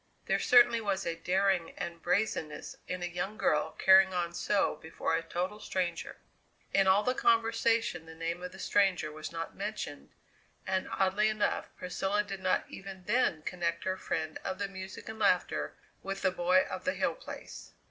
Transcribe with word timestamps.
There 0.25 0.39
certainly 0.39 0.81
was 0.81 1.05
a 1.05 1.13
daring 1.15 1.75
and 1.77 2.01
brazenness 2.01 2.75
in 2.87 3.03
a 3.03 3.05
young 3.05 3.37
girl 3.37 3.73
carrying 3.73 4.15
on 4.15 4.33
so 4.33 4.77
before 4.77 5.15
a 5.15 5.21
total 5.21 5.59
stranger. 5.59 6.17
In 6.73 6.87
all 6.87 7.03
the 7.03 7.13
conversation 7.13 8.07
the 8.07 8.15
name 8.15 8.41
of 8.41 8.51
the 8.51 8.57
stranger 8.57 9.11
was 9.11 9.31
not 9.31 9.55
mentioned, 9.55 10.09
and 10.65 10.89
oddly 10.89 11.27
enough 11.29 11.69
Priscilla 11.77 12.23
did 12.23 12.39
not 12.39 12.65
even 12.67 13.03
then 13.05 13.43
connect 13.43 13.83
her 13.83 13.95
friend 13.95 14.39
of 14.43 14.57
the 14.57 14.67
music 14.67 15.07
and 15.07 15.19
laughter 15.19 15.75
with 16.01 16.23
the 16.23 16.31
boy 16.31 16.63
of 16.65 16.83
the 16.83 16.93
Hill 16.95 17.13
Place. 17.13 17.73